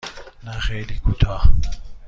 نه 0.43 0.59
خیلی 0.59 0.99
کوتاه. 0.99 1.45